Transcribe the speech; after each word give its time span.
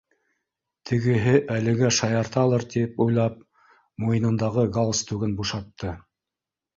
Тегеһе 0.91 1.33
әлегә 1.55 1.91
шаярталыр 1.97 2.65
тип 2.75 2.95
уйлап, 3.05 3.35
муйынындағы 4.05 4.65
гал 4.79 4.95
стугын 5.01 5.37
бушатты 5.43 5.93